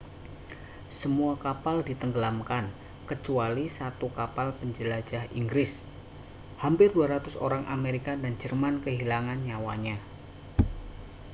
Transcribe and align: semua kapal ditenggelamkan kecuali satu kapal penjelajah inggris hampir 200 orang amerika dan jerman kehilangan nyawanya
semua 0.99 1.33
kapal 1.43 1.77
ditenggelamkan 1.89 2.65
kecuali 3.09 3.65
satu 3.77 4.07
kapal 4.17 4.47
penjelajah 4.59 5.23
inggris 5.39 5.71
hampir 6.61 6.87
200 6.95 7.37
orang 7.45 7.63
amerika 7.77 8.11
dan 8.23 8.33
jerman 8.41 8.75
kehilangan 8.85 9.39
nyawanya 9.47 9.97